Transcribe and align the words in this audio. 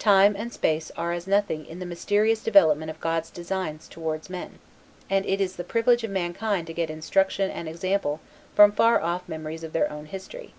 Time 0.00 0.34
and 0.34 0.52
space 0.52 0.90
are 0.96 1.12
as 1.12 1.28
nothing 1.28 1.64
in 1.64 1.78
the 1.78 1.86
mysterious 1.86 2.42
development 2.42 2.90
of 2.90 2.98
God's 2.98 3.30
designs 3.30 3.86
towards 3.86 4.28
men, 4.28 4.58
and 5.08 5.24
it 5.24 5.40
is 5.40 5.54
the 5.54 5.62
privilege 5.62 6.02
of 6.02 6.10
mankind 6.10 6.66
to 6.66 6.72
get 6.74 6.90
instruction 6.90 7.48
and 7.48 7.68
example 7.68 8.18
from 8.56 8.72
far 8.72 9.00
off 9.00 9.28
memories 9.28 9.62
of 9.62 9.72
their 9.72 9.88
own 9.88 10.06
history. 10.06 10.52